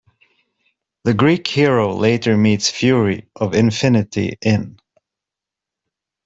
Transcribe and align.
The 1.03 1.13
Greek 1.13 1.45
hero 1.45 1.93
later 1.95 2.35
meets 2.35 2.71
Fury 2.71 3.29
of 3.35 3.53
Infinity 3.53 4.35
In. 4.41 4.79